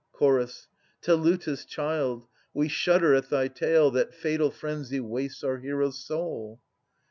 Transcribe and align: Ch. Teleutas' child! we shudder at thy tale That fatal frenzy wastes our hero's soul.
Ch. 0.19 0.23
Teleutas' 1.03 1.63
child! 1.63 2.25
we 2.55 2.67
shudder 2.67 3.13
at 3.13 3.29
thy 3.29 3.47
tale 3.47 3.91
That 3.91 4.15
fatal 4.15 4.49
frenzy 4.49 4.99
wastes 4.99 5.43
our 5.43 5.59
hero's 5.59 5.99
soul. 5.99 6.59